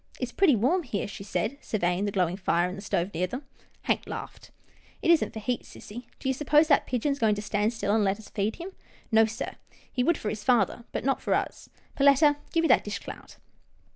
"It's 0.19 0.31
pretty 0.31 0.55
warm 0.55 0.81
here," 0.81 1.07
she 1.07 1.23
said, 1.23 1.59
surveying 1.61 2.05
the 2.05 2.11
glowing 2.11 2.35
fire 2.35 2.67
in 2.67 2.75
the 2.75 2.81
stove 2.81 3.13
near 3.13 3.27
them. 3.27 3.43
Hank 3.83 4.05
laughed." 4.07 4.49
It 5.03 5.11
isn't 5.11 5.31
for 5.31 5.37
heat, 5.39 5.61
sissy. 5.61 6.05
Do 6.17 6.27
you 6.27 6.33
suppose 6.33 6.67
that 6.69 6.87
pigeon 6.87 7.11
is 7.11 7.19
going 7.19 7.35
to 7.35 7.41
stand 7.43 7.71
still 7.71 7.93
and 7.93 8.03
let 8.03 8.17
us 8.17 8.27
feed 8.29 8.55
him? 8.55 8.71
No, 9.11 9.25
sir— 9.25 9.57
he 9.93 10.01
would 10.03 10.17
for 10.17 10.29
his 10.29 10.43
father, 10.43 10.85
but 10.91 11.05
not 11.05 11.21
for 11.21 11.35
us. 11.35 11.69
Perletta, 11.95 12.37
give 12.51 12.63
me 12.63 12.67
that 12.69 12.83
dish 12.83 12.97
clout." 12.97 13.37